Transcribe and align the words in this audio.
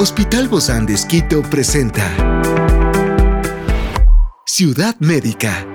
Hospital 0.00 0.46
Bozán 0.46 0.86
de 0.86 0.94
Esquito 0.94 1.42
presenta 1.42 2.04
Ciudad 4.46 4.94
Médica. 5.00 5.66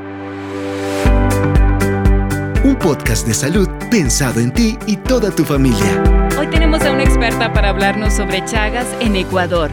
Un 2.64 2.78
podcast 2.78 3.28
de 3.28 3.34
salud 3.34 3.68
pensado 3.91 4.39
en 4.39 4.54
ti 4.54 4.78
y 4.88 4.96
toda 4.96 5.30
tu 5.30 5.44
familia. 5.44 6.02
Hoy 6.39 6.48
tenemos 6.48 6.84
a 6.84 6.94
una 6.94 7.04
experta 7.04 7.52
para 7.52 7.68
hablarnos 7.68 8.14
sobre 8.14 8.46
Chagas 8.46 8.88
en 9.02 9.18
Ecuador 9.18 9.71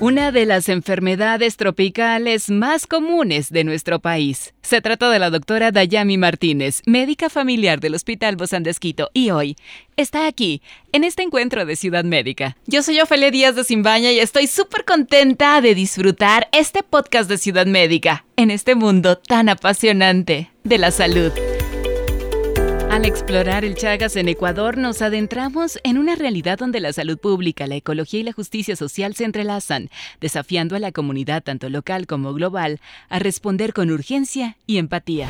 una 0.00 0.30
de 0.30 0.46
las 0.46 0.68
enfermedades 0.68 1.56
tropicales 1.56 2.50
más 2.50 2.86
comunes 2.86 3.50
de 3.50 3.64
nuestro 3.64 3.98
país. 3.98 4.54
Se 4.62 4.80
trata 4.80 5.10
de 5.10 5.18
la 5.18 5.30
doctora 5.30 5.72
Dayami 5.72 6.16
Martínez, 6.18 6.82
médica 6.86 7.28
familiar 7.28 7.80
del 7.80 7.94
Hospital 7.94 8.36
Bosandesquito, 8.36 9.10
y 9.12 9.30
hoy 9.30 9.56
está 9.96 10.26
aquí, 10.26 10.62
en 10.92 11.02
este 11.02 11.22
encuentro 11.22 11.66
de 11.66 11.74
Ciudad 11.74 12.04
Médica. 12.04 12.56
Yo 12.66 12.82
soy 12.82 13.00
Ofelia 13.00 13.30
Díaz 13.30 13.56
de 13.56 13.64
Simbaña 13.64 14.12
y 14.12 14.20
estoy 14.20 14.46
súper 14.46 14.84
contenta 14.84 15.60
de 15.60 15.74
disfrutar 15.74 16.48
este 16.52 16.84
podcast 16.84 17.28
de 17.28 17.38
Ciudad 17.38 17.66
Médica, 17.66 18.24
en 18.36 18.52
este 18.52 18.76
mundo 18.76 19.18
tan 19.18 19.48
apasionante 19.48 20.50
de 20.62 20.78
la 20.78 20.92
salud. 20.92 21.32
Al 22.98 23.04
explorar 23.04 23.64
el 23.64 23.76
Chagas 23.76 24.16
en 24.16 24.26
Ecuador, 24.26 24.76
nos 24.76 25.02
adentramos 25.02 25.78
en 25.84 25.98
una 25.98 26.16
realidad 26.16 26.58
donde 26.58 26.80
la 26.80 26.92
salud 26.92 27.16
pública, 27.16 27.68
la 27.68 27.76
ecología 27.76 28.18
y 28.18 28.22
la 28.24 28.32
justicia 28.32 28.74
social 28.74 29.14
se 29.14 29.22
entrelazan, 29.22 29.88
desafiando 30.20 30.74
a 30.74 30.80
la 30.80 30.90
comunidad 30.90 31.44
tanto 31.44 31.68
local 31.68 32.08
como 32.08 32.34
global 32.34 32.80
a 33.08 33.20
responder 33.20 33.72
con 33.72 33.92
urgencia 33.92 34.56
y 34.66 34.78
empatía. 34.78 35.28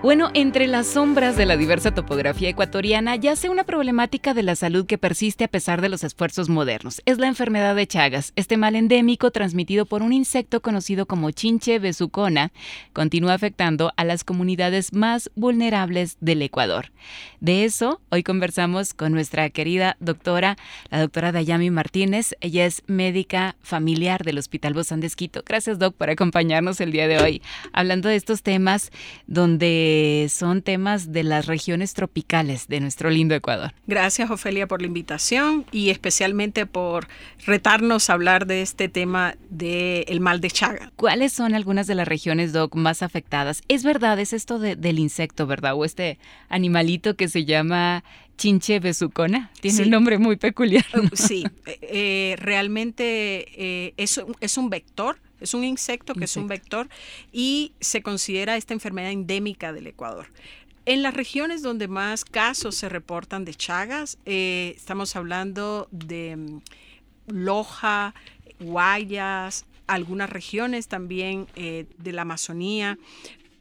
Bueno, 0.00 0.30
entre 0.32 0.68
las 0.68 0.86
sombras 0.86 1.36
de 1.36 1.44
la 1.44 1.56
diversa 1.56 1.92
topografía 1.92 2.48
ecuatoriana 2.48 3.16
yace 3.16 3.48
una 3.48 3.64
problemática 3.64 4.32
de 4.32 4.44
la 4.44 4.54
salud 4.54 4.86
que 4.86 4.96
persiste 4.96 5.42
a 5.42 5.48
pesar 5.48 5.80
de 5.80 5.88
los 5.88 6.04
esfuerzos 6.04 6.48
modernos. 6.48 7.02
Es 7.04 7.18
la 7.18 7.26
enfermedad 7.26 7.74
de 7.74 7.88
Chagas. 7.88 8.32
Este 8.36 8.56
mal 8.56 8.76
endémico 8.76 9.32
transmitido 9.32 9.86
por 9.86 10.02
un 10.02 10.12
insecto 10.12 10.62
conocido 10.62 11.06
como 11.06 11.32
chinche 11.32 11.80
besucona 11.80 12.52
continúa 12.92 13.34
afectando 13.34 13.92
a 13.96 14.04
las 14.04 14.22
comunidades 14.22 14.92
más 14.92 15.32
vulnerables 15.34 16.16
del 16.20 16.42
Ecuador. 16.42 16.92
De 17.40 17.64
eso, 17.64 18.00
hoy 18.10 18.22
conversamos 18.22 18.94
con 18.94 19.10
nuestra 19.10 19.50
querida 19.50 19.96
doctora, 19.98 20.58
la 20.90 21.00
doctora 21.00 21.32
Dayami 21.32 21.70
Martínez. 21.70 22.36
Ella 22.40 22.66
es 22.66 22.84
médica 22.86 23.56
familiar 23.62 24.22
del 24.22 24.38
Hospital 24.38 24.74
Bozán 24.74 25.00
de. 25.00 25.10
Gracias, 25.44 25.80
doc, 25.80 25.96
por 25.96 26.08
acompañarnos 26.08 26.80
el 26.80 26.92
día 26.92 27.08
de 27.08 27.18
hoy, 27.18 27.42
hablando 27.72 28.08
de 28.08 28.14
estos 28.14 28.44
temas 28.44 28.92
donde 29.26 29.87
son 30.28 30.62
temas 30.62 31.12
de 31.12 31.22
las 31.22 31.46
regiones 31.46 31.94
tropicales 31.94 32.68
de 32.68 32.80
nuestro 32.80 33.10
lindo 33.10 33.34
Ecuador. 33.34 33.72
Gracias, 33.86 34.30
Ofelia, 34.30 34.66
por 34.66 34.80
la 34.80 34.86
invitación 34.86 35.66
y 35.72 35.90
especialmente 35.90 36.66
por 36.66 37.08
retarnos 37.46 38.10
a 38.10 38.14
hablar 38.14 38.46
de 38.46 38.62
este 38.62 38.88
tema 38.88 39.36
del 39.50 40.20
mal 40.20 40.40
de 40.40 40.50
Chaga. 40.50 40.92
¿Cuáles 40.96 41.32
son 41.32 41.54
algunas 41.54 41.86
de 41.86 41.94
las 41.94 42.08
regiones, 42.08 42.52
Doc, 42.52 42.74
más 42.74 43.02
afectadas? 43.02 43.62
Es 43.68 43.84
verdad, 43.84 44.18
es 44.18 44.32
esto 44.32 44.58
del 44.58 44.98
insecto, 44.98 45.46
¿verdad? 45.46 45.74
O 45.74 45.84
este 45.84 46.18
animalito 46.48 47.16
que 47.16 47.28
se 47.28 47.44
llama 47.44 48.04
chinche 48.38 48.80
besucona. 48.80 49.50
Tiene 49.60 49.82
un 49.82 49.90
nombre 49.90 50.16
muy 50.16 50.36
peculiar. 50.36 50.86
Sí, 51.12 51.44
eh, 51.66 51.78
eh, 51.82 52.36
realmente 52.38 53.84
eh, 53.86 53.94
es, 53.98 54.22
es 54.40 54.56
un 54.56 54.70
vector 54.70 55.18
es 55.40 55.54
un 55.54 55.64
insecto 55.64 56.14
que 56.14 56.24
es 56.24 56.36
un 56.36 56.48
vector 56.48 56.88
y 57.32 57.72
se 57.80 58.02
considera 58.02 58.56
esta 58.56 58.74
enfermedad 58.74 59.12
endémica 59.12 59.72
del 59.72 59.86
Ecuador. 59.86 60.26
En 60.84 61.02
las 61.02 61.14
regiones 61.14 61.62
donde 61.62 61.86
más 61.86 62.24
casos 62.24 62.74
se 62.74 62.88
reportan 62.88 63.44
de 63.44 63.54
Chagas, 63.54 64.18
eh, 64.24 64.72
estamos 64.76 65.16
hablando 65.16 65.86
de 65.90 66.36
mm, 66.36 66.60
Loja, 67.26 68.14
Guayas, 68.58 69.66
algunas 69.86 70.30
regiones 70.30 70.88
también 70.88 71.46
eh, 71.56 71.86
de 71.98 72.12
la 72.12 72.22
Amazonía. 72.22 72.98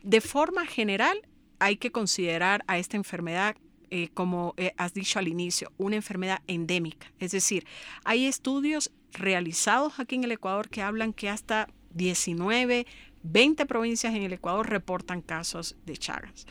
De 0.03 0.21
forma 0.21 0.65
general, 0.65 1.21
hay 1.59 1.77
que 1.77 1.91
considerar 1.91 2.63
a 2.67 2.77
esta 2.77 2.97
enfermedad 2.97 3.55
eh, 3.89 4.09
como 4.13 4.55
has 4.77 4.93
dicho 4.93 5.19
al 5.19 5.27
inicio, 5.27 5.71
una 5.77 5.95
enfermedad 5.95 6.41
endémica. 6.47 7.11
Es 7.19 7.31
decir, 7.31 7.65
hay 8.03 8.25
estudios 8.25 8.91
realizados 9.13 9.99
aquí 9.99 10.15
en 10.15 10.23
el 10.23 10.31
Ecuador 10.31 10.69
que 10.69 10.81
hablan 10.81 11.13
que 11.13 11.29
hasta 11.29 11.69
19, 11.91 12.85
20 13.23 13.65
provincias 13.65 14.13
en 14.13 14.23
el 14.23 14.33
Ecuador 14.33 14.69
reportan 14.69 15.21
casos 15.21 15.75
de 15.85 15.97
Chagas. 15.97 16.45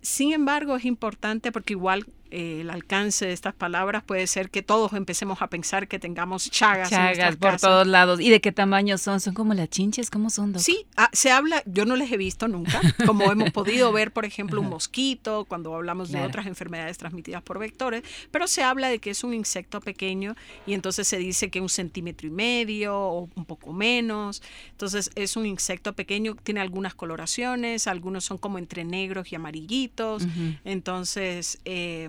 Sin 0.00 0.32
embargo, 0.32 0.76
es 0.76 0.84
importante 0.84 1.52
porque 1.52 1.74
igual 1.74 2.06
el 2.32 2.70
alcance 2.70 3.26
de 3.26 3.32
estas 3.34 3.52
palabras 3.52 4.02
puede 4.02 4.26
ser 4.26 4.48
que 4.48 4.62
todos 4.62 4.94
empecemos 4.94 5.42
a 5.42 5.48
pensar 5.48 5.86
que 5.86 5.98
tengamos 5.98 6.50
chagas. 6.50 6.88
Chagas 6.88 7.36
por 7.36 7.58
todos 7.60 7.86
lados. 7.86 8.20
¿Y 8.20 8.30
de 8.30 8.40
qué 8.40 8.52
tamaño 8.52 8.96
son? 8.96 9.20
¿Son 9.20 9.34
como 9.34 9.52
las 9.52 9.68
chinches? 9.68 10.10
¿Cómo 10.10 10.30
son? 10.30 10.58
Sí, 10.58 10.86
ah, 10.96 11.10
se 11.12 11.30
habla, 11.30 11.62
yo 11.66 11.84
no 11.84 11.94
les 11.94 12.10
he 12.10 12.16
visto 12.16 12.48
nunca, 12.48 12.80
como 13.06 13.30
hemos 13.30 13.50
podido 13.50 13.92
ver, 13.92 14.12
por 14.12 14.24
ejemplo, 14.24 14.62
un 14.62 14.70
mosquito, 14.70 15.44
cuando 15.44 15.74
hablamos 15.74 16.10
de 16.10 16.22
otras 16.22 16.46
enfermedades 16.46 16.96
transmitidas 16.96 17.42
por 17.42 17.58
vectores, 17.58 18.02
pero 18.30 18.46
se 18.46 18.62
habla 18.62 18.88
de 18.88 18.98
que 18.98 19.10
es 19.10 19.24
un 19.24 19.34
insecto 19.34 19.80
pequeño 19.80 20.34
y 20.66 20.72
entonces 20.72 21.06
se 21.06 21.18
dice 21.18 21.50
que 21.50 21.60
un 21.60 21.68
centímetro 21.68 22.26
y 22.28 22.30
medio 22.30 22.96
o 22.96 23.28
un 23.34 23.44
poco 23.44 23.74
menos. 23.74 24.42
Entonces 24.70 25.10
es 25.16 25.36
un 25.36 25.44
insecto 25.44 25.92
pequeño, 25.92 26.34
tiene 26.42 26.60
algunas 26.60 26.94
coloraciones, 26.94 27.86
algunos 27.86 28.24
son 28.24 28.38
como 28.38 28.58
entre 28.58 28.84
negros 28.84 29.32
y 29.32 29.36
amarillitos. 29.36 30.26
Entonces, 30.64 31.60
eh, 31.64 32.08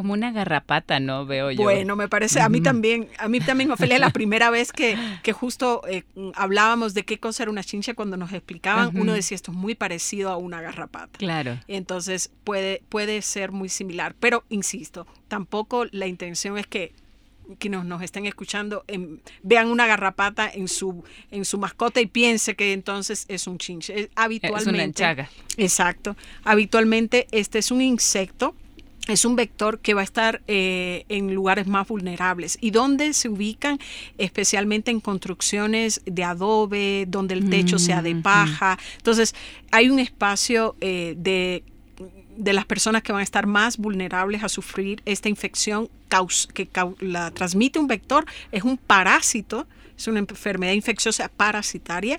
como 0.00 0.14
una 0.14 0.32
garrapata, 0.32 0.98
¿no? 0.98 1.26
Veo 1.26 1.50
yo. 1.50 1.62
Bueno, 1.62 1.94
me 1.94 2.08
parece, 2.08 2.40
a 2.40 2.48
mí 2.48 2.62
también, 2.62 3.08
a 3.18 3.28
mí 3.28 3.38
también, 3.38 3.70
Ofelia, 3.70 3.98
la 3.98 4.08
primera 4.14 4.48
vez 4.48 4.72
que, 4.72 4.96
que 5.22 5.34
justo 5.34 5.82
eh, 5.86 6.04
hablábamos 6.34 6.94
de 6.94 7.04
qué 7.04 7.18
cosa 7.18 7.42
era 7.42 7.52
una 7.52 7.62
chincha 7.62 7.92
cuando 7.92 8.16
nos 8.16 8.32
explicaban, 8.32 8.96
uno 8.96 9.12
decía 9.12 9.34
esto 9.34 9.50
es 9.50 9.58
muy 9.58 9.74
parecido 9.74 10.30
a 10.30 10.38
una 10.38 10.62
garrapata. 10.62 11.18
Claro. 11.18 11.58
Entonces 11.68 12.30
puede, 12.44 12.82
puede 12.88 13.20
ser 13.20 13.52
muy 13.52 13.68
similar, 13.68 14.14
pero 14.18 14.44
insisto, 14.48 15.06
tampoco 15.28 15.84
la 15.90 16.06
intención 16.06 16.56
es 16.56 16.66
que 16.66 16.92
que 17.58 17.68
nos, 17.68 17.84
nos 17.84 18.00
estén 18.00 18.26
escuchando 18.26 18.84
vean 19.42 19.68
una 19.68 19.86
garrapata 19.88 20.48
en 20.48 20.68
su 20.68 21.02
en 21.32 21.44
su 21.44 21.58
mascota 21.58 22.00
y 22.00 22.06
piense 22.06 22.54
que 22.54 22.72
entonces 22.72 23.26
es 23.28 23.48
un 23.48 23.58
chinche. 23.58 24.08
Habitualmente, 24.14 24.70
es 24.70 24.74
una 24.74 24.84
enchaga. 24.84 25.30
Exacto. 25.56 26.16
Habitualmente 26.44 27.26
este 27.32 27.58
es 27.58 27.72
un 27.72 27.82
insecto 27.82 28.54
es 29.08 29.24
un 29.24 29.36
vector 29.36 29.80
que 29.80 29.94
va 29.94 30.02
a 30.02 30.04
estar 30.04 30.42
eh, 30.46 31.04
en 31.08 31.34
lugares 31.34 31.66
más 31.66 31.88
vulnerables 31.88 32.58
y 32.60 32.70
donde 32.70 33.12
se 33.12 33.28
ubican 33.28 33.78
especialmente 34.18 34.90
en 34.90 35.00
construcciones 35.00 36.02
de 36.04 36.24
adobe, 36.24 37.06
donde 37.08 37.34
el 37.34 37.48
techo 37.48 37.78
sea 37.78 38.02
de 38.02 38.14
paja. 38.16 38.78
Entonces, 38.98 39.34
hay 39.70 39.88
un 39.88 39.98
espacio 39.98 40.76
eh, 40.80 41.14
de, 41.16 41.64
de 42.36 42.52
las 42.52 42.66
personas 42.66 43.02
que 43.02 43.12
van 43.12 43.20
a 43.20 43.24
estar 43.24 43.46
más 43.46 43.78
vulnerables 43.78 44.44
a 44.44 44.48
sufrir 44.48 45.02
esta 45.06 45.28
infección 45.28 45.88
que 46.52 46.68
la 47.00 47.30
transmite 47.30 47.78
un 47.78 47.86
vector, 47.86 48.26
es 48.50 48.64
un 48.64 48.76
parásito, 48.76 49.66
es 49.96 50.08
una 50.08 50.18
enfermedad 50.18 50.72
infecciosa 50.72 51.28
parasitaria 51.28 52.18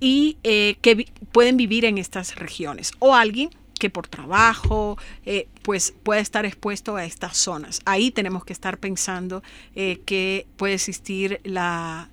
y 0.00 0.38
eh, 0.42 0.76
que 0.80 1.06
pueden 1.32 1.56
vivir 1.56 1.84
en 1.84 1.98
estas 1.98 2.36
regiones. 2.36 2.92
O 2.98 3.14
alguien 3.14 3.50
que 3.78 3.90
por 3.90 4.08
trabajo, 4.08 4.98
eh, 5.24 5.48
pues 5.62 5.94
puede 6.02 6.20
estar 6.20 6.44
expuesto 6.44 6.96
a 6.96 7.04
estas 7.04 7.36
zonas. 7.36 7.80
Ahí 7.84 8.10
tenemos 8.10 8.44
que 8.44 8.52
estar 8.52 8.78
pensando 8.78 9.42
eh, 9.74 10.00
que 10.04 10.46
puede 10.56 10.74
existir 10.74 11.40
la, 11.44 12.08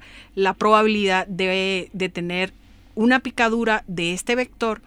probabilidad 0.58 1.28
de, 1.28 1.90
de 1.94 2.10
tener 2.10 2.54
una 2.96 3.20
picadura 3.20 3.84
de 3.88 4.14
este 4.14 4.36
vector 4.36 4.82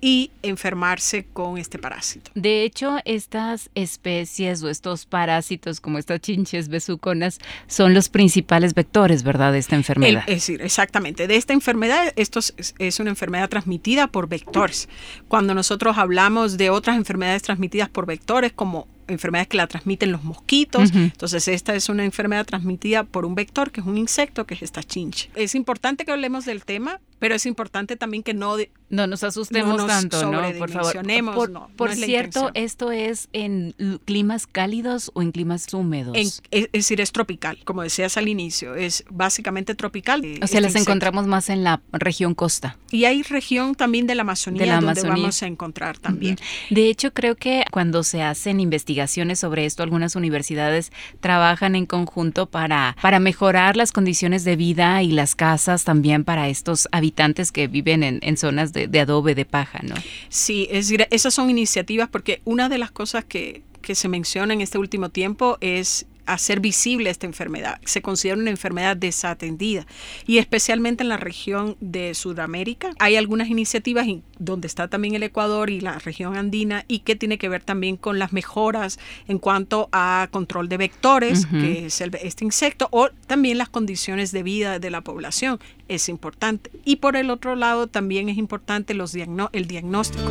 y 0.00 0.30
enfermarse 0.42 1.26
con 1.32 1.58
este 1.58 1.78
parásito. 1.78 2.30
De 2.34 2.62
hecho, 2.62 2.98
estas 3.04 3.70
especies 3.74 4.62
o 4.62 4.68
estos 4.68 5.06
parásitos 5.06 5.80
como 5.80 5.98
estas 5.98 6.20
chinches 6.20 6.68
besuconas 6.68 7.38
son 7.66 7.94
los 7.94 8.08
principales 8.08 8.74
vectores, 8.74 9.22
¿verdad?, 9.22 9.52
de 9.52 9.58
esta 9.58 9.76
enfermedad. 9.76 10.22
es 10.26 10.36
decir, 10.36 10.62
exactamente. 10.62 11.26
De 11.26 11.36
esta 11.36 11.52
enfermedad, 11.52 12.12
esto 12.16 12.38
es, 12.38 13.00
una 13.00 13.10
enfermedad 13.10 13.48
transmitida 13.48 14.06
por 14.06 14.28
vectores. 14.28 14.88
Cuando 15.28 15.54
nosotros 15.54 15.98
hablamos 15.98 16.56
de 16.56 16.70
otras 16.70 16.96
enfermedades 16.96 17.42
transmitidas 17.42 17.88
por 17.88 18.06
vectores 18.06 18.52
como 18.52 18.86
enfermedades 19.08 19.48
que 19.48 19.56
la 19.56 19.66
transmiten 19.66 20.12
los 20.12 20.22
mosquitos. 20.22 20.90
Entonces, 20.94 21.48
esta 21.48 21.74
es 21.74 21.88
una 21.88 22.04
enfermedad 22.04 22.44
transmitida 22.44 23.04
por 23.04 23.24
un 23.24 23.34
vector, 23.34 23.70
que 23.70 23.80
es 23.80 23.86
un 23.86 23.96
insecto, 23.96 24.46
que 24.46 24.54
es 24.54 24.62
esta 24.62 24.82
chinche. 24.82 25.30
Es 25.34 25.54
importante 25.54 26.04
que 26.04 26.12
hablemos 26.12 26.44
del 26.44 26.64
tema, 26.64 27.00
pero 27.18 27.34
es 27.34 27.46
importante 27.46 27.96
también 27.96 28.22
que 28.22 28.34
no 28.34 28.56
no 28.90 29.06
nos 29.06 29.22
asustemos 29.22 29.86
tanto, 29.86 30.30
¿no? 30.30 30.40
Por 30.58 30.70
favor. 30.70 30.94
Por, 31.34 31.50
no, 31.50 31.70
por 31.76 31.94
cierto, 31.94 32.50
¿esto 32.54 32.90
es 32.90 33.28
en 33.32 33.74
climas 34.04 34.46
cálidos 34.46 35.10
o 35.14 35.20
en 35.22 35.32
climas 35.32 35.72
húmedos? 35.74 36.16
es, 36.16 36.72
decir, 36.72 37.00
es 37.00 37.12
tropical, 37.12 37.58
como 37.64 37.82
decías 37.82 38.16
al 38.16 38.28
inicio, 38.28 38.74
es 38.74 39.04
básicamente 39.10 39.74
tropical. 39.74 40.22
O 40.42 40.46
sea, 40.46 40.60
las 40.60 40.74
encontramos 40.74 41.26
más 41.26 41.50
en 41.50 41.64
la 41.64 41.82
región 41.92 42.34
costa. 42.34 42.78
Y 42.90 43.04
hay 43.04 43.22
región 43.22 43.74
también 43.74 44.06
de 44.06 44.14
la 44.14 44.22
Amazonía, 44.22 44.62
de 44.62 44.66
la 44.66 44.80
donde 44.80 45.02
vamos 45.02 45.42
a 45.42 45.46
encontrar 45.46 45.98
también. 45.98 46.38
De 46.70 46.88
hecho, 46.88 47.12
creo 47.12 47.36
que 47.36 47.64
cuando 47.70 48.02
se 48.02 48.22
hacen 48.22 48.60
investigaciones 48.60 49.40
sobre 49.40 49.66
esto, 49.66 49.82
algunas 49.82 50.16
universidades 50.16 50.92
trabajan 51.20 51.74
en 51.74 51.84
conjunto 51.84 52.46
para, 52.46 52.96
para 53.02 53.20
mejorar 53.20 53.76
las 53.76 53.92
condiciones 53.92 54.44
de 54.44 54.56
vida 54.56 55.02
y 55.02 55.10
las 55.10 55.34
casas 55.34 55.84
también 55.84 56.24
para 56.24 56.48
estos 56.48 56.88
habitantes 56.90 57.07
que 57.52 57.66
viven 57.66 58.02
en, 58.02 58.18
en 58.22 58.36
zonas 58.36 58.72
de 58.72 59.00
adobe, 59.00 59.34
de 59.34 59.44
paja, 59.44 59.80
¿no? 59.82 59.94
Sí, 60.28 60.68
es 60.70 60.88
esas 61.10 61.34
son 61.34 61.50
iniciativas 61.50 62.08
porque 62.08 62.40
una 62.44 62.68
de 62.68 62.78
las 62.78 62.90
cosas 62.90 63.24
que 63.24 63.62
se 63.94 64.08
menciona 64.08 64.52
en 64.52 64.60
este 64.60 64.78
último 64.78 65.08
tiempo 65.08 65.56
es 65.60 66.06
hacer 66.28 66.60
visible 66.60 67.10
esta 67.10 67.26
enfermedad. 67.26 67.80
Se 67.84 68.02
considera 68.02 68.38
una 68.38 68.50
enfermedad 68.50 68.96
desatendida 68.96 69.86
y 70.26 70.38
especialmente 70.38 71.02
en 71.02 71.08
la 71.08 71.16
región 71.16 71.76
de 71.80 72.14
Sudamérica. 72.14 72.90
Hay 72.98 73.16
algunas 73.16 73.48
iniciativas 73.48 74.06
donde 74.38 74.66
está 74.66 74.88
también 74.88 75.14
el 75.14 75.22
Ecuador 75.22 75.70
y 75.70 75.80
la 75.80 75.98
región 75.98 76.36
andina 76.36 76.84
y 76.88 77.00
que 77.00 77.16
tiene 77.16 77.38
que 77.38 77.48
ver 77.48 77.62
también 77.62 77.96
con 77.96 78.18
las 78.18 78.32
mejoras 78.32 78.98
en 79.26 79.38
cuanto 79.38 79.88
a 79.92 80.28
control 80.30 80.68
de 80.68 80.76
vectores, 80.76 81.46
que 81.46 81.86
es 81.86 82.00
este 82.00 82.44
insecto, 82.44 82.88
o 82.92 83.08
también 83.26 83.58
las 83.58 83.68
condiciones 83.68 84.32
de 84.32 84.42
vida 84.42 84.78
de 84.78 84.90
la 84.90 85.00
población. 85.00 85.58
Es 85.88 86.08
importante. 86.08 86.70
Y 86.84 86.96
por 86.96 87.16
el 87.16 87.30
otro 87.30 87.56
lado 87.56 87.86
también 87.86 88.28
es 88.28 88.38
importante 88.38 88.94
los 88.94 89.14
el 89.52 89.66
diagnóstico. 89.66 90.30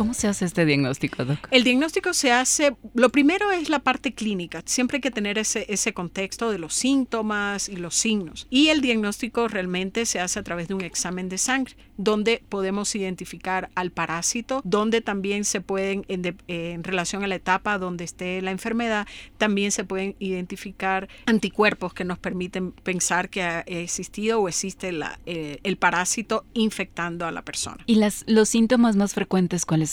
¿Cómo 0.00 0.14
se 0.14 0.28
hace 0.28 0.46
este 0.46 0.64
diagnóstico, 0.64 1.26
Doc? 1.26 1.46
El 1.50 1.62
diagnóstico 1.62 2.14
se 2.14 2.32
hace, 2.32 2.74
lo 2.94 3.10
primero 3.10 3.52
es 3.52 3.68
la 3.68 3.80
parte 3.80 4.14
clínica. 4.14 4.62
Siempre 4.64 4.96
hay 4.96 5.02
que 5.02 5.10
tener 5.10 5.36
ese, 5.36 5.66
ese 5.68 5.92
contexto 5.92 6.50
de 6.50 6.58
los 6.58 6.72
síntomas 6.72 7.68
y 7.68 7.76
los 7.76 7.96
signos. 7.96 8.46
Y 8.48 8.68
el 8.68 8.80
diagnóstico 8.80 9.46
realmente 9.46 10.06
se 10.06 10.18
hace 10.18 10.38
a 10.38 10.42
través 10.42 10.68
de 10.68 10.74
un 10.74 10.80
examen 10.80 11.28
de 11.28 11.36
sangre, 11.36 11.76
donde 11.98 12.42
podemos 12.48 12.94
identificar 12.94 13.68
al 13.74 13.90
parásito, 13.90 14.62
donde 14.64 15.02
también 15.02 15.44
se 15.44 15.60
pueden, 15.60 16.06
en, 16.08 16.82
relación 16.82 17.22
a 17.22 17.26
la 17.26 17.34
etapa 17.34 17.76
donde 17.76 18.04
esté 18.04 18.40
la 18.40 18.52
enfermedad, 18.52 19.06
también 19.36 19.70
se 19.70 19.84
pueden 19.84 20.16
identificar 20.18 21.10
anticuerpos 21.26 21.92
que 21.92 22.06
nos 22.06 22.18
permiten 22.18 22.72
pensar 22.72 23.28
que 23.28 23.42
ha 23.42 23.60
existido 23.60 24.40
o 24.40 24.48
existe 24.48 24.92
la, 24.92 25.20
eh, 25.26 25.58
el 25.62 25.76
parásito 25.76 26.46
infectando 26.54 27.26
a 27.26 27.32
la 27.32 27.42
persona. 27.42 27.84
¿Y 27.84 27.96
las, 27.96 28.24
los 28.26 28.48
síntomas 28.48 28.96
más 28.96 29.12
frecuentes 29.12 29.66
cuáles 29.66 29.89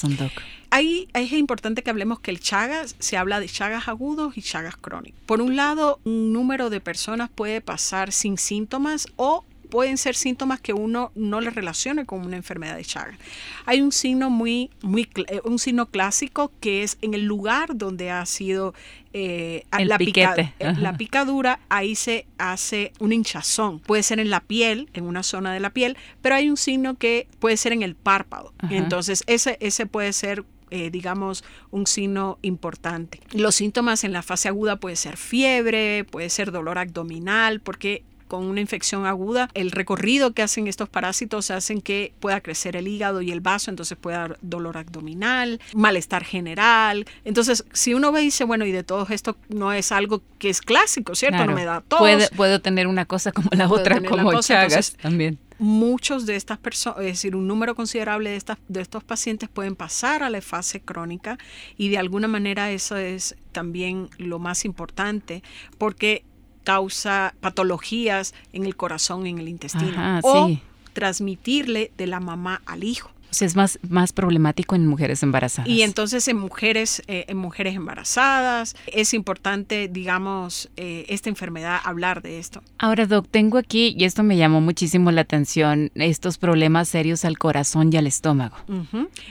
Ahí 0.70 1.08
es 1.14 1.32
importante 1.32 1.82
que 1.82 1.90
hablemos 1.90 2.20
que 2.20 2.32
el 2.32 2.40
Chagas 2.40 2.96
se 3.00 3.18
habla 3.18 3.40
de 3.40 3.48
Chagas 3.48 3.88
agudos 3.88 4.38
y 4.38 4.42
Chagas 4.42 4.76
crónicos. 4.76 5.20
Por 5.26 5.42
un 5.42 5.56
lado, 5.56 6.00
un 6.04 6.34
número 6.34 6.70
de 6.70 6.82
personas 6.82 7.30
puede 7.30 7.62
pasar 7.62 8.12
sin 8.12 8.38
síntomas 8.38 9.08
o 9.16 9.46
pueden 9.70 9.98
ser 9.98 10.16
síntomas 10.16 10.60
que 10.60 10.74
uno 10.74 11.12
no 11.16 11.42
le 11.42 11.50
relacione 11.50 12.06
con 12.06 12.26
una 12.26 12.38
enfermedad 12.38 12.76
de 12.76 12.86
Chagas. 12.86 13.18
Hay 13.66 13.82
un 13.82 13.92
signo 13.92 14.30
muy, 14.30 14.70
muy, 14.82 15.10
eh, 15.28 15.42
un 15.44 15.60
signo 15.60 15.88
clásico 15.88 16.52
que 16.60 16.84
es 16.84 16.98
en 17.02 17.14
el 17.14 17.26
lugar 17.26 17.78
donde 17.78 18.12
ha 18.12 18.26
sido 18.26 18.74
eh, 19.14 19.64
la, 19.72 19.98
eh, 19.98 20.76
la 20.80 20.98
picadura, 20.98 21.60
ahí 21.70 21.96
se 21.96 22.28
hace 22.38 22.94
un 23.00 23.12
hinchazón. 23.12 23.80
Puede 23.80 24.04
ser 24.04 24.20
en 24.20 24.30
la 24.30 24.42
piel, 24.42 24.90
en 24.94 25.06
una 25.06 25.24
zona 25.24 25.54
de 25.54 25.60
la 25.60 25.72
piel, 25.72 25.98
pero 26.22 26.36
hay 26.36 26.50
un 26.50 26.58
signo 26.58 26.96
que 26.96 27.28
puede 27.40 27.58
ser 27.58 27.72
en 27.74 27.84
el 27.84 27.96
párpado. 27.96 28.54
Entonces, 28.70 29.24
ese, 29.28 29.58
ese 29.60 29.86
puede 29.86 30.14
ser 30.14 30.46
digamos, 30.70 31.46
un 31.72 31.88
signo 31.88 32.40
importante. 32.42 33.22
Los 33.32 33.56
síntomas 33.56 34.04
en 34.04 34.12
la 34.12 34.22
fase 34.22 34.50
aguda 34.50 34.76
puede 34.76 34.98
ser 34.98 35.16
fiebre, 35.16 36.04
puede 36.04 36.30
ser 36.30 36.52
dolor 36.52 36.78
abdominal, 36.78 37.62
porque 37.62 38.04
con 38.28 38.46
una 38.46 38.62
infección 38.62 39.06
aguda, 39.06 39.50
el 39.54 39.72
recorrido 39.72 40.34
que 40.34 40.42
hacen 40.42 40.68
estos 40.68 40.90
parásitos 40.90 41.52
hacen 41.52 41.82
que 41.82 42.14
pueda 42.20 42.42
crecer 42.42 42.76
el 42.76 42.88
hígado 42.88 43.22
y 43.22 43.32
el 43.32 43.42
vaso, 43.42 43.70
entonces 43.70 43.98
puede 43.98 44.18
dar 44.18 44.38
dolor 44.42 44.78
abdominal, 44.78 45.60
malestar 45.74 46.24
general. 46.24 47.06
Entonces, 47.26 47.66
si 47.74 47.94
uno 47.94 48.12
ve 48.12 48.22
y 48.22 48.26
dice, 48.26 48.44
bueno, 48.44 48.66
y 48.66 48.72
de 48.72 48.84
todo 48.84 49.08
esto 49.10 49.38
no 49.50 49.74
es 49.74 49.92
algo 49.92 50.22
que 50.40 50.50
es 50.50 50.62
clásico, 50.62 51.16
¿cierto? 51.16 51.46
No 51.46 51.54
me 51.54 51.66
da. 51.66 51.82
Puede, 51.82 52.30
puedo 52.30 52.62
tener 52.62 52.88
una 52.88 53.06
cosa 53.06 53.32
como 53.32 53.50
la 53.52 53.70
otra, 53.70 54.02
como 54.02 54.40
Chagas 54.42 54.96
también 55.02 55.40
muchos 55.60 56.26
de 56.26 56.36
estas 56.36 56.58
personas, 56.58 57.00
es 57.00 57.06
decir, 57.06 57.36
un 57.36 57.48
número 57.48 57.76
considerable 57.76 58.30
de, 58.30 58.36
estas, 58.36 58.58
de 58.68 58.82
estos 58.82 59.04
pacientes 59.04 59.50
pueden 59.50 59.76
pasar 59.76 60.24
a 60.24 60.30
la 60.30 60.42
fase 60.42 60.82
crónica 60.82 61.38
y 61.78 61.90
de 61.90 61.98
alguna 61.98 62.28
manera 62.28 62.72
eso 62.72 62.98
es 62.98 63.36
también 63.52 64.10
lo 64.18 64.40
más 64.40 64.66
importante 64.66 65.42
porque 65.78 66.24
causa 66.68 67.34
patologías 67.40 68.34
en 68.52 68.66
el 68.66 68.76
corazón, 68.76 69.26
en 69.26 69.38
el 69.40 69.48
intestino. 69.48 70.20
o 70.22 70.52
transmitirle 70.92 71.92
de 71.96 72.08
la 72.08 72.20
mamá 72.20 72.62
al 72.66 72.84
hijo. 72.84 73.10
O 73.30 73.34
sea, 73.34 73.46
es 73.46 73.56
más, 73.56 73.80
más 73.88 74.12
problemático 74.12 74.76
en 74.76 74.86
mujeres 74.86 75.24
embarazadas. 75.24 75.70
Y 75.70 75.84
entonces 75.84 76.28
en 76.28 76.38
mujeres, 76.38 77.04
eh, 77.08 77.26
en 77.28 77.38
mujeres 77.38 77.76
embarazadas, 77.76 78.76
es 78.88 79.14
importante, 79.14 79.88
digamos, 79.88 80.70
eh, 80.76 81.06
esta 81.08 81.30
enfermedad, 81.30 81.80
hablar 81.84 82.22
de 82.22 82.40
esto. 82.40 82.64
Ahora, 82.80 83.06
Doc, 83.06 83.28
tengo 83.30 83.58
aquí, 83.58 83.96
y 83.98 84.04
esto 84.04 84.24
me 84.24 84.36
llamó 84.36 84.60
muchísimo 84.60 85.12
la 85.12 85.22
atención, 85.22 85.92
estos 85.96 86.38
problemas 86.38 86.90
serios 86.90 87.24
al 87.24 87.38
corazón 87.38 87.94
y 87.94 87.98
al 87.98 88.08
estómago. 88.08 88.58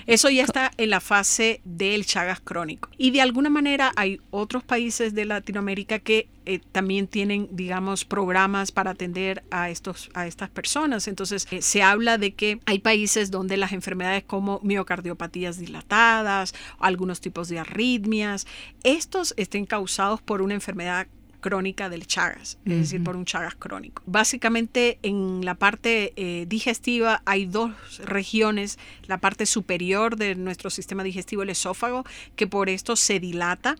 Eso 0.06 0.30
ya 0.30 0.44
está 0.44 0.70
en 0.78 0.90
la 0.90 1.00
fase 1.00 1.60
del 1.64 2.06
Chagas 2.06 2.40
crónico. 2.40 2.88
Y 2.96 3.10
de 3.10 3.20
alguna 3.20 3.50
manera 3.50 3.92
hay 3.96 4.20
otros 4.30 4.62
países 4.62 5.14
de 5.14 5.24
Latinoamérica 5.24 5.98
que 5.98 6.28
eh, 6.46 6.60
también 6.72 7.08
tienen, 7.08 7.48
digamos, 7.50 8.04
programas 8.04 8.72
para 8.72 8.92
atender 8.92 9.44
a, 9.50 9.68
estos, 9.68 10.10
a 10.14 10.26
estas 10.26 10.48
personas. 10.48 11.08
Entonces, 11.08 11.46
eh, 11.50 11.60
se 11.60 11.82
habla 11.82 12.18
de 12.18 12.34
que 12.34 12.60
hay 12.66 12.78
países 12.78 13.30
donde 13.30 13.56
las 13.56 13.72
enfermedades 13.72 14.24
como 14.24 14.60
miocardiopatías 14.62 15.58
dilatadas, 15.58 16.54
algunos 16.78 17.20
tipos 17.20 17.48
de 17.48 17.58
arritmias, 17.58 18.46
estos 18.84 19.34
estén 19.36 19.66
causados 19.66 20.22
por 20.22 20.40
una 20.40 20.54
enfermedad 20.54 21.08
crónica 21.40 21.88
del 21.88 22.06
Chagas, 22.06 22.58
es 22.64 22.76
decir, 22.76 23.04
por 23.04 23.14
un 23.14 23.24
Chagas 23.24 23.54
crónico. 23.54 24.02
Básicamente 24.06 24.98
en 25.02 25.44
la 25.44 25.54
parte 25.54 26.12
eh, 26.16 26.44
digestiva 26.48 27.22
hay 27.24 27.46
dos 27.46 27.70
regiones, 27.98 28.78
la 29.06 29.18
parte 29.18 29.46
superior 29.46 30.16
de 30.16 30.34
nuestro 30.34 30.70
sistema 30.70 31.04
digestivo, 31.04 31.44
el 31.44 31.50
esófago, 31.50 32.04
que 32.34 32.48
por 32.48 32.68
esto 32.68 32.96
se 32.96 33.20
dilata 33.20 33.76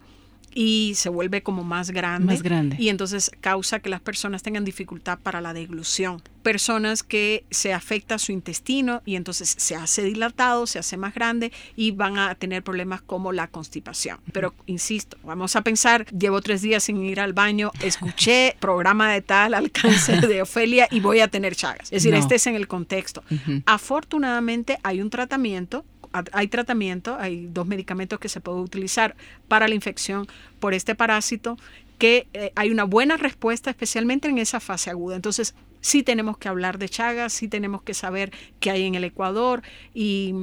y 0.55 0.93
se 0.97 1.09
vuelve 1.09 1.43
como 1.43 1.65
más 1.65 1.91
grande. 1.91 2.33
Más 2.33 2.43
grande. 2.43 2.76
Y 2.79 2.88
entonces 2.88 3.31
causa 3.41 3.81
que 3.81 3.91
las 3.91 4.00
personas 4.00 4.43
tengan 4.43 4.65
dificultad 4.65 5.19
para 5.19 5.41
la 5.41 5.53
deglución. 5.53 6.23
Personas 6.43 7.03
que 7.03 7.45
se 7.50 7.75
afecta 7.75 8.19
su 8.19 8.33
intestino 8.33 9.03
y 9.05 9.17
entonces 9.17 9.55
se 9.59 9.76
hace 9.76 10.03
dilatado, 10.03 10.67
se 10.67 10.79
hace 10.79 10.97
más 10.97 11.15
grande 11.15 11.53
y 11.75 11.91
van 11.91 12.19
a 12.19 12.35
tener 12.37 12.62
problemas 12.62 13.03
como 13.03 13.33
la 13.33 13.49
constipación. 13.49 14.19
Pero 14.33 14.55
insisto, 14.67 15.19
vamos 15.25 15.57
a 15.57 15.62
pensar, 15.62 16.07
llevo 16.07 16.41
tres 16.41 16.62
días 16.62 16.85
sin 16.85 17.03
ir 17.05 17.21
al 17.21 17.33
baño, 17.33 17.73
escuché 17.83 18.57
programa 18.61 19.12
de 19.12 19.23
tal 19.23 19.55
alcance 19.55 20.21
de 20.21 20.43
Ofelia 20.43 20.88
y 20.91 21.00
voy 21.00 21.21
a 21.21 21.29
tener 21.29 21.55
chagas. 21.57 21.88
Es 21.93 22.03
decir, 22.03 22.15
este 22.15 22.37
es 22.37 22.47
en 22.47 22.55
el 22.55 22.69
contexto. 22.69 23.23
Afortunadamente 23.67 24.79
hay 24.83 25.00
un 25.03 25.11
tratamiento 25.11 25.85
hay 26.33 26.49
tratamiento, 26.49 27.17
hay 27.19 27.47
dos 27.47 27.67
medicamentos 27.67 28.19
que 28.19 28.29
se 28.29 28.41
pueden 28.41 28.61
utilizar 28.61 29.17
para 29.49 29.69
la 29.69 29.75
infección 29.75 30.27
por 30.61 30.75
este 30.75 30.95
parásito, 30.95 31.57
que 31.99 32.27
eh, 32.33 32.53
hay 32.55 32.71
una 32.71 32.85
buena 32.85 33.17
respuesta, 33.17 33.71
especialmente 33.71 34.29
en 34.29 34.39
esa 34.39 34.61
fase 34.61 34.91
aguda. 34.91 35.17
Entonces, 35.17 35.55
sí 35.81 36.03
tenemos 36.03 36.39
que 36.39 36.49
hablar 36.49 36.79
de 36.79 36.89
Chagas, 36.89 37.33
sí 37.33 37.49
tenemos 37.49 37.83
que 37.83 37.95
saber 37.95 38.33
qué 38.61 38.71
hay 38.71 38.85
en 38.85 38.95
el 38.95 39.05
Ecuador 39.05 39.63
y, 39.95 40.35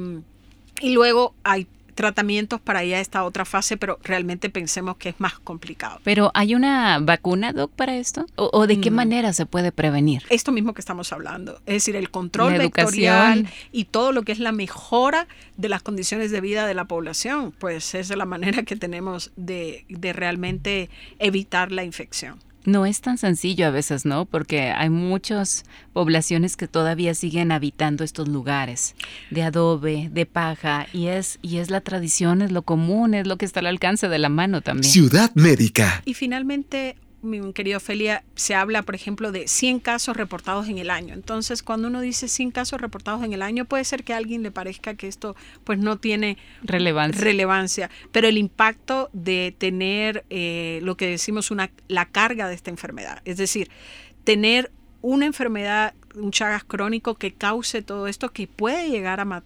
y 0.80 0.90
luego 0.90 1.34
hay 1.44 1.66
tratamientos 1.94 2.60
para 2.60 2.84
ir 2.84 2.94
a 2.94 3.00
esta 3.00 3.24
otra 3.24 3.44
fase, 3.44 3.76
pero 3.76 3.98
realmente 4.02 4.50
pensemos 4.50 4.96
que 4.96 5.10
es 5.10 5.14
más 5.18 5.38
complicado. 5.38 6.00
Pero 6.04 6.30
¿hay 6.34 6.54
una 6.54 6.98
vacuna, 7.00 7.52
Doc, 7.52 7.70
para 7.72 7.96
esto? 7.96 8.26
¿O, 8.36 8.66
de 8.66 8.80
qué 8.80 8.90
Mm. 8.90 8.94
manera 8.94 9.32
se 9.32 9.46
puede 9.46 9.72
prevenir? 9.72 10.22
Esto 10.30 10.52
mismo 10.52 10.74
que 10.74 10.80
estamos 10.80 11.12
hablando, 11.12 11.56
es 11.66 11.74
decir, 11.74 11.96
el 11.96 12.10
control 12.10 12.58
vectorial 12.58 13.48
y 13.72 13.84
todo 13.84 14.12
lo 14.12 14.22
que 14.22 14.32
es 14.32 14.38
la 14.38 14.52
mejora 14.52 15.26
de 15.56 15.68
las 15.68 15.82
condiciones 15.82 16.30
de 16.30 16.40
vida 16.40 16.66
de 16.66 16.74
la 16.74 16.84
población, 16.86 17.52
pues 17.58 17.94
es 17.94 18.10
la 18.10 18.24
manera 18.26 18.62
que 18.64 18.76
tenemos 18.76 19.32
de, 19.36 19.84
de 19.88 20.12
realmente 20.12 20.90
evitar 21.18 21.72
la 21.72 21.84
infección. 21.84 22.38
No 22.64 22.86
es 22.86 23.00
tan 23.00 23.18
sencillo 23.18 23.66
a 23.66 23.70
veces, 23.70 24.04
¿no? 24.04 24.24
Porque 24.24 24.70
hay 24.70 24.90
muchas 24.90 25.64
poblaciones 25.92 26.56
que 26.56 26.66
todavía 26.66 27.14
siguen 27.14 27.52
habitando 27.52 28.04
estos 28.04 28.28
lugares 28.28 28.94
de 29.30 29.42
adobe, 29.42 30.08
de 30.10 30.26
paja, 30.26 30.86
y 30.92 31.08
es, 31.08 31.38
y 31.42 31.58
es 31.58 31.70
la 31.70 31.80
tradición, 31.80 32.42
es 32.42 32.52
lo 32.52 32.62
común, 32.62 33.14
es 33.14 33.26
lo 33.26 33.36
que 33.36 33.44
está 33.44 33.60
al 33.60 33.66
alcance 33.66 34.08
de 34.08 34.18
la 34.18 34.28
mano 34.28 34.62
también. 34.62 34.90
Ciudad 34.90 35.30
Médica. 35.34 36.02
Y 36.04 36.14
finalmente, 36.14 36.96
mi 37.24 37.52
querido 37.52 37.78
Ofelia, 37.78 38.22
se 38.34 38.54
habla, 38.54 38.82
por 38.82 38.94
ejemplo, 38.94 39.32
de 39.32 39.48
100 39.48 39.80
casos 39.80 40.16
reportados 40.16 40.68
en 40.68 40.78
el 40.78 40.90
año. 40.90 41.14
Entonces, 41.14 41.62
cuando 41.62 41.88
uno 41.88 42.00
dice 42.00 42.28
100 42.28 42.50
casos 42.50 42.80
reportados 42.80 43.24
en 43.24 43.32
el 43.32 43.42
año, 43.42 43.64
puede 43.64 43.84
ser 43.84 44.04
que 44.04 44.14
a 44.14 44.18
alguien 44.18 44.42
le 44.42 44.50
parezca 44.50 44.94
que 44.94 45.08
esto 45.08 45.34
pues 45.64 45.78
no 45.78 45.98
tiene 45.98 46.38
Relevancia. 46.62 47.22
relevancia, 47.22 47.90
pero 48.12 48.28
el 48.28 48.38
impacto 48.38 49.10
de 49.12 49.54
tener 49.56 50.24
eh, 50.30 50.80
lo 50.82 50.96
que 50.96 51.08
decimos 51.08 51.50
una 51.50 51.70
la 51.88 52.06
carga 52.06 52.48
de 52.48 52.54
esta 52.54 52.70
enfermedad, 52.70 53.20
es 53.24 53.36
decir, 53.36 53.70
tener 54.24 54.70
una 55.02 55.26
enfermedad, 55.26 55.94
un 56.16 56.30
Chagas 56.30 56.64
crónico 56.64 57.14
que 57.14 57.32
cause 57.32 57.82
todo 57.82 58.06
esto, 58.06 58.32
que 58.32 58.46
puede 58.46 58.88
llegar 58.88 59.20
a, 59.20 59.42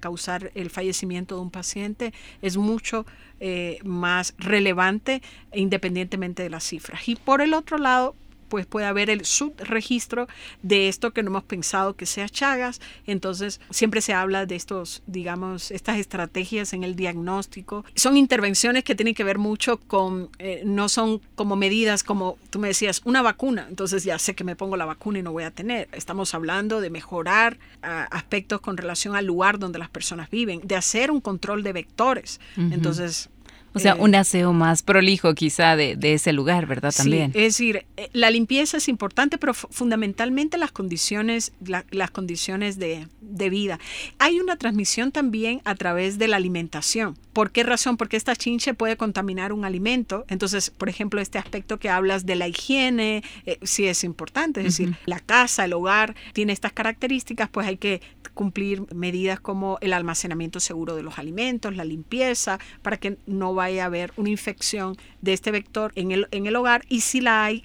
causar 0.00 0.50
el 0.54 0.70
fallecimiento 0.70 1.36
de 1.36 1.42
un 1.42 1.50
paciente, 1.50 2.12
es 2.42 2.56
mucho 2.56 3.06
eh, 3.40 3.78
más 3.84 4.34
relevante 4.38 5.22
independientemente 5.52 6.42
de 6.42 6.50
las 6.50 6.64
cifras. 6.64 7.08
Y 7.08 7.16
por 7.16 7.40
el 7.40 7.54
otro 7.54 7.78
lado, 7.78 8.14
pues 8.48 8.66
puede 8.66 8.86
haber 8.86 9.10
el 9.10 9.24
subregistro 9.24 10.28
de 10.62 10.88
esto 10.88 11.12
que 11.12 11.22
no 11.22 11.30
hemos 11.30 11.44
pensado 11.44 11.94
que 11.94 12.06
sea 12.06 12.28
Chagas. 12.28 12.80
Entonces, 13.06 13.60
siempre 13.70 14.00
se 14.00 14.12
habla 14.12 14.46
de 14.46 14.56
estos, 14.56 15.02
digamos, 15.06 15.70
estas 15.70 15.98
estrategias 15.98 16.72
en 16.72 16.84
el 16.84 16.96
diagnóstico. 16.96 17.84
Son 17.94 18.16
intervenciones 18.16 18.84
que 18.84 18.94
tienen 18.94 19.14
que 19.14 19.24
ver 19.24 19.38
mucho 19.38 19.78
con, 19.78 20.30
eh, 20.38 20.62
no 20.64 20.88
son 20.88 21.20
como 21.34 21.56
medidas 21.56 22.02
como 22.02 22.38
tú 22.50 22.58
me 22.58 22.68
decías, 22.68 23.02
una 23.04 23.22
vacuna. 23.22 23.66
Entonces 23.68 24.04
ya 24.04 24.18
sé 24.18 24.34
que 24.34 24.44
me 24.44 24.56
pongo 24.56 24.76
la 24.76 24.84
vacuna 24.84 25.18
y 25.18 25.22
no 25.22 25.32
voy 25.32 25.44
a 25.44 25.50
tener. 25.50 25.88
Estamos 25.92 26.34
hablando 26.34 26.80
de 26.80 26.90
mejorar 26.90 27.58
ah, 27.82 28.08
aspectos 28.10 28.60
con 28.60 28.76
relación 28.76 29.16
al 29.16 29.26
lugar 29.26 29.58
donde 29.58 29.78
las 29.78 29.88
personas 29.88 30.30
viven, 30.30 30.60
de 30.64 30.76
hacer 30.76 31.10
un 31.10 31.20
control 31.20 31.62
de 31.62 31.72
vectores. 31.72 32.40
Entonces, 32.56 33.30
O 33.74 33.78
sea, 33.80 33.92
eh, 33.92 33.96
un 34.00 34.14
aseo 34.14 34.52
más 34.52 34.82
prolijo 34.82 35.34
quizá 35.34 35.76
de, 35.76 35.96
de 35.96 36.14
ese 36.14 36.32
lugar, 36.32 36.66
¿verdad? 36.66 36.90
Sí, 36.92 36.98
También. 36.98 37.30
es 37.34 37.42
decir, 37.42 37.84
eh, 37.96 38.08
la 38.12 38.30
limpieza 38.30 38.76
es 38.76 38.88
importante, 38.88 39.36
pero 39.38 39.52
fu- 39.54 39.68
fundamentalmente 39.70 40.58
las 40.58 40.70
condiciones, 40.72 41.52
la- 41.64 41.84
las 41.90 42.10
condiciones 42.10 42.78
de, 42.78 43.08
de 43.20 43.50
vida. 43.50 43.78
Hay 44.18 44.38
una 44.40 44.56
transmisión 44.56 45.12
también 45.12 45.60
a 45.64 45.74
través 45.74 46.18
de 46.18 46.28
la 46.28 46.36
alimentación. 46.36 47.16
¿Por 47.32 47.50
qué 47.50 47.64
razón? 47.64 47.96
Porque 47.96 48.16
esta 48.16 48.36
chinche 48.36 48.74
puede 48.74 48.96
contaminar 48.96 49.52
un 49.52 49.64
alimento. 49.64 50.24
Entonces, 50.28 50.70
por 50.70 50.88
ejemplo, 50.88 51.20
este 51.20 51.38
aspecto 51.38 51.78
que 51.78 51.88
hablas 51.88 52.26
de 52.26 52.36
la 52.36 52.46
higiene, 52.46 53.24
eh, 53.44 53.58
sí 53.62 53.86
es 53.86 54.04
importante. 54.04 54.60
Es 54.60 54.66
decir, 54.78 54.94
la 55.06 55.18
casa, 55.18 55.64
el 55.64 55.72
hogar, 55.72 56.14
tiene 56.32 56.52
estas 56.52 56.72
características, 56.72 57.48
pues 57.48 57.66
hay 57.66 57.76
que 57.76 58.00
cumplir 58.34 58.82
medidas 58.94 59.40
como 59.40 59.78
el 59.80 59.92
almacenamiento 59.92 60.60
seguro 60.60 60.96
de 60.96 61.02
los 61.02 61.18
alimentos, 61.18 61.74
la 61.74 61.84
limpieza, 61.84 62.58
para 62.82 62.96
que 62.96 63.16
no 63.26 63.54
vaya 63.54 63.84
a 63.84 63.86
haber 63.86 64.12
una 64.16 64.30
infección 64.30 64.96
de 65.22 65.32
este 65.32 65.50
vector 65.50 65.92
en 65.94 66.10
el, 66.10 66.28
en 66.30 66.46
el 66.46 66.56
hogar 66.56 66.84
y 66.88 67.00
si 67.00 67.20
la 67.20 67.44
hay, 67.44 67.64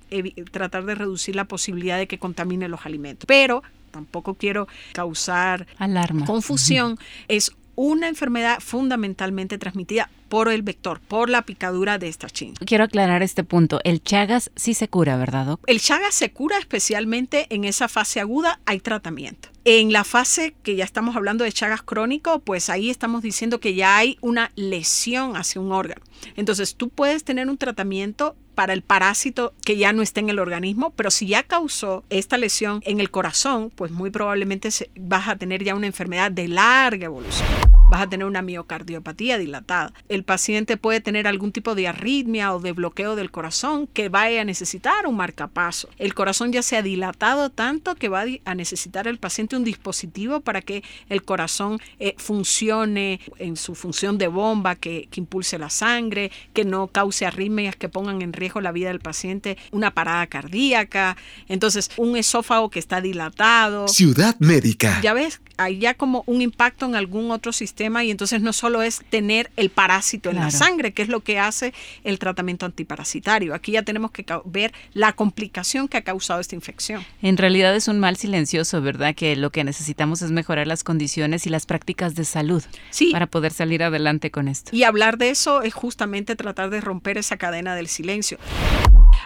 tratar 0.52 0.86
de 0.86 0.96
reducir 0.96 1.36
la 1.36 1.46
posibilidad 1.46 1.98
de 1.98 2.08
que 2.08 2.20
contamine 2.20 2.68
los 2.70 2.86
alimentos. 2.86 3.26
Pero 3.28 3.64
tampoco 3.92 4.36
quiero 4.36 4.68
causar 4.94 5.68
Alarma. 5.78 6.26
confusión, 6.26 6.98
es 7.28 7.52
una 7.76 8.10
enfermedad 8.10 8.60
fundamentalmente 8.60 9.58
transmitida 9.58 10.10
por 10.28 10.50
el 10.50 10.64
vector, 10.64 11.00
por 11.00 11.30
la 11.30 11.44
picadura 11.44 11.98
de 11.98 12.10
esta 12.10 12.30
chincha. 12.30 12.64
Quiero 12.66 12.84
aclarar 12.84 13.24
este 13.24 13.46
punto. 13.46 13.80
El 13.86 14.04
Chagas 14.04 14.52
sí 14.56 14.74
se 14.74 14.90
cura, 14.90 15.16
¿verdad, 15.16 15.46
Doc? 15.46 15.62
El 15.66 15.80
Chagas 15.80 16.14
se 16.14 16.32
cura 16.32 16.58
especialmente 16.58 17.48
en 17.50 17.64
esa 17.64 17.88
fase 17.88 18.20
aguda, 18.20 18.60
hay 18.66 18.82
tratamiento. 18.82 19.48
En 19.72 19.94
la 19.94 20.04
fase 20.04 20.56
que 20.64 20.76
ya 20.76 20.84
estamos 20.84 21.16
hablando 21.16 21.44
de 21.44 21.52
Chagas 21.52 21.84
crónico, 21.84 22.40
pues 22.40 22.72
ahí 22.72 22.90
estamos 22.90 23.22
diciendo 23.22 23.60
que 23.60 23.76
ya 23.76 23.98
hay 23.98 24.18
una 24.20 24.52
lesión 24.56 25.38
hacia 25.38 25.62
un 25.62 25.72
órgano. 25.72 26.02
Entonces 26.36 26.74
tú 26.74 26.90
puedes 26.90 27.24
tener 27.24 27.48
un 27.48 27.60
tratamiento 27.60 28.36
para 28.56 28.74
el 28.74 28.82
parásito 28.82 29.54
que 29.64 29.78
ya 29.78 29.94
no 29.94 30.02
está 30.02 30.22
en 30.22 30.30
el 30.30 30.40
organismo, 30.40 30.90
pero 30.96 31.12
si 31.12 31.28
ya 31.28 31.44
causó 31.44 32.04
esta 32.10 32.40
lesión 32.40 32.82
en 32.84 33.00
el 33.00 33.12
corazón, 33.12 33.70
pues 33.70 33.92
muy 33.92 34.10
probablemente 34.10 34.70
vas 35.00 35.28
a 35.28 35.36
tener 35.36 35.64
ya 35.64 35.76
una 35.76 35.86
enfermedad 35.86 36.32
de 36.32 36.48
larga 36.48 37.06
evolución. 37.06 37.69
Vas 37.90 38.02
a 38.02 38.08
tener 38.08 38.28
una 38.28 38.44
miocardiopatía 38.44 39.40
dilatada. 39.40 39.92
El 40.10 40.24
paciente 40.24 40.78
puede 40.78 41.02
tener 41.02 41.26
algún 41.26 41.52
tipo 41.52 41.74
de 41.74 41.88
arritmia 41.88 42.54
o 42.54 42.60
de 42.60 42.72
bloqueo 42.72 43.16
del 43.16 43.32
corazón 43.32 43.88
que 43.88 44.10
vaya 44.10 44.42
a 44.42 44.46
necesitar 44.46 45.08
un 45.08 45.18
marcapaso. 45.18 45.90
El 45.98 46.14
corazón 46.14 46.52
ya 46.52 46.62
se 46.62 46.78
ha 46.78 46.84
dilatado 46.84 47.50
tanto 47.50 47.96
que 47.96 48.08
va 48.08 48.26
a 48.46 48.54
necesitar 48.54 49.08
el 49.08 49.18
paciente 49.18 49.56
un 49.56 49.64
dispositivo 49.64 50.42
para 50.42 50.62
que 50.62 50.84
el 51.10 51.24
corazón 51.24 51.80
eh, 51.98 52.14
funcione 52.18 53.22
en 53.40 53.58
su 53.58 53.74
función 53.74 54.20
de 54.20 54.28
bomba, 54.28 54.76
que, 54.76 55.08
que 55.10 55.20
impulse 55.20 55.58
la 55.58 55.72
sangre, 55.72 56.32
que 56.54 56.66
no 56.66 56.90
cause 56.90 57.26
arritmias 57.26 57.76
que 57.76 57.90
pongan 57.90 58.22
en 58.22 58.34
riesgo 58.34 58.62
la 58.62 58.72
vida 58.72 58.90
del 58.90 59.00
paciente, 59.00 59.58
una 59.72 59.96
parada 59.96 60.28
cardíaca. 60.28 61.18
Entonces, 61.48 61.90
un 61.98 62.16
esófago 62.18 62.70
que 62.70 62.78
está 62.78 63.02
dilatado. 63.02 63.88
Ciudad 63.88 64.36
Médica. 64.38 65.02
Ya 65.02 65.14
ves, 65.14 65.42
hay 65.60 65.78
ya 65.78 65.94
como 65.94 66.24
un 66.26 66.42
impacto 66.42 66.86
en 66.86 66.96
algún 66.96 67.30
otro 67.32 67.52
sistema 67.52 68.04
y 68.04 68.12
entonces 68.12 68.42
no 68.42 68.54
solo 68.54 68.82
es 68.82 69.02
tener 69.10 69.52
el 69.58 69.70
parásito 69.70 70.30
en 70.30 70.38
la 70.38 70.52
sangre, 70.52 70.94
que 70.94 71.02
es 71.02 71.10
lo 71.10 71.20
que 71.20 71.38
hace 71.38 71.74
el 72.04 72.18
tratamiento 72.18 72.66
antiparasitario. 72.66 73.54
Aquí 73.54 73.74
ya 73.74 73.84
tenemos 73.84 74.12
que 74.12 74.26
ver 74.46 74.74
la 74.94 75.14
complicación 75.14 75.88
que 75.88 75.98
ha 75.98 76.04
causado 76.04 76.40
esta 76.40 76.56
infección. 76.56 77.06
En 77.22 77.38
realidad 77.38 77.76
es 77.76 77.88
un 77.88 78.00
mal 78.00 78.16
silencioso, 78.18 78.82
¿verdad? 78.82 79.14
Que 79.16 79.36
lo 79.36 79.52
que 79.52 79.64
necesitamos 79.64 80.22
es 80.22 80.32
mejorar 80.32 80.66
las 80.66 80.84
condiciones 80.84 81.46
y 81.46 81.50
las 81.50 81.66
prácticas 81.66 82.16
de 82.16 82.26
salud 82.26 82.64
Sí, 82.90 83.12
para 83.12 83.28
poder 83.28 83.52
salir 83.52 83.84
adelante 83.84 84.32
con 84.32 84.48
esto. 84.48 84.76
y 84.76 84.84
hablar 84.84 85.18
de 85.18 85.30
eso 85.30 85.62
es 85.62 85.74
justamente 85.74 86.36
tratar 86.36 86.70
de 86.70 86.80
romper 86.82 87.18
esa 87.18 87.38
cadena 87.38 87.76
del 87.76 87.88
silencio. 87.88 88.38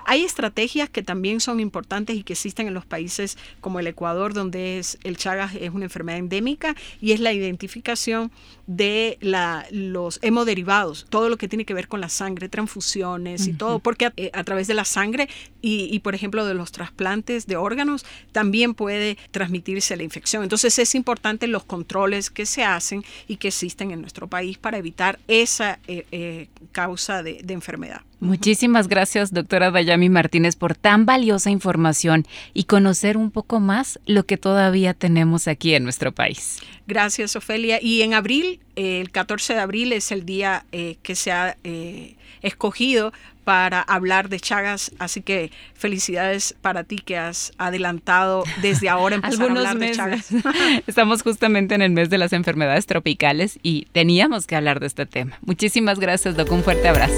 Hay 0.06 0.24
estrategias 0.24 0.90
que 0.90 1.04
también 1.04 1.40
son 1.40 1.60
importantes 1.60 2.16
y 2.16 2.24
que 2.24 2.34
existen 2.34 2.68
en 2.68 2.74
los 2.74 2.86
países 2.86 3.38
como 3.62 3.80
el 3.80 3.88
Ecuador, 3.88 4.34
donde 4.34 4.80
es, 4.80 4.98
el 5.04 5.18
Chagas 5.18 5.56
es 5.56 5.72
una 5.72 5.86
enfermedad 5.86 6.20
endémica 6.20 6.76
y 7.02 7.12
es 7.12 7.20
la 7.20 7.34
identificación 7.34 8.32
de 8.68 9.18
la, 9.22 9.66
los 9.72 10.20
hemoderivados, 10.22 11.06
todo 11.10 11.30
lo 11.30 11.38
que 11.38 11.48
tiene 11.48 11.66
que 11.66 11.74
ver 11.74 11.88
con 11.88 12.02
la 12.02 12.10
sangre, 12.10 12.50
transfusiones 12.50 13.48
y 13.48 13.54
todo, 13.54 13.80
porque 13.80 14.06
a, 14.06 14.14
eh, 14.16 14.32
a 14.34 14.44
través 14.44 14.68
de 14.68 14.74
la 14.74 14.86
sangre 14.86 15.28
y, 15.62 15.90
y, 15.92 16.00
por 16.00 16.16
ejemplo, 16.16 16.46
de 16.46 16.54
los 16.54 16.72
trasplantes 16.72 17.46
de 17.48 17.58
órganos, 17.58 18.06
también 18.32 18.74
puede 18.74 19.18
transmitirse 19.32 19.96
la 19.98 20.04
infección. 20.04 20.44
Entonces 20.44 20.80
es 20.80 20.96
importante 20.96 21.48
los 21.48 21.64
controles 21.64 22.30
que 22.30 22.46
se 22.46 22.64
hacen 22.64 23.04
y 23.28 23.38
que 23.38 23.50
existen 23.50 23.92
en 23.92 24.02
nuestro 24.02 24.28
país 24.28 24.58
para 24.58 24.78
evitar 24.78 25.20
esa 25.28 25.80
eh, 25.88 26.06
eh, 26.12 26.48
causa 26.72 27.24
de, 27.24 27.42
de 27.44 27.54
enfermedad. 27.54 28.02
Muchísimas 28.20 28.88
gracias, 28.88 29.34
doctora 29.34 29.70
Dayami 29.70 30.10
Martínez, 30.10 30.56
por 30.56 30.76
tan 30.76 31.06
valiosa 31.06 31.50
información 31.50 32.26
y 32.54 32.64
conocer 32.64 33.18
un 33.18 33.32
poco 33.32 33.60
más 33.60 34.00
lo 34.06 34.26
que 34.26 34.38
todavía 34.38 34.94
tenemos 34.94 35.48
aquí 35.48 35.76
en 35.76 35.84
nuestro 35.84 36.12
país. 36.14 36.60
Gracias, 36.88 37.36
Ofelia. 37.36 37.80
Y 37.82 38.02
en 38.02 38.14
abril, 38.14 38.60
eh, 38.76 39.02
el 39.02 39.12
14 39.12 39.56
de 39.56 39.60
abril 39.60 39.94
es 39.94 40.12
el 40.12 40.26
día 40.26 40.66
eh, 40.72 40.98
que 41.04 41.16
se 41.16 41.32
ha 41.32 41.58
eh, 41.64 42.16
escogido 42.42 43.12
para 43.44 43.82
hablar 43.82 44.30
de 44.30 44.40
Chagas, 44.40 44.92
así 45.00 45.22
que 45.22 45.52
felicidades 45.74 46.56
para 46.62 46.86
ti 46.86 46.96
que 46.96 47.18
has 47.18 47.52
adelantado 47.58 48.46
desde 48.62 48.88
ahora 48.88 49.16
empezar 49.16 49.42
Algunos 49.42 49.66
a 49.66 49.72
hablar 49.72 49.80
meses. 49.80 50.30
de 50.30 50.42
Chagas. 50.42 50.84
Estamos 50.88 51.24
justamente 51.24 51.76
en 51.76 51.82
el 51.82 51.92
mes 51.92 52.10
de 52.10 52.18
las 52.18 52.32
enfermedades 52.32 52.86
tropicales 52.86 53.60
y 53.62 53.88
teníamos 53.92 54.48
que 54.48 54.56
hablar 54.56 54.80
de 54.80 54.88
este 54.88 55.06
tema. 55.06 55.38
Muchísimas 55.42 56.00
gracias, 56.00 56.38
Doc. 56.38 56.52
Un 56.52 56.64
fuerte 56.64 56.88
abrazo. 56.88 57.18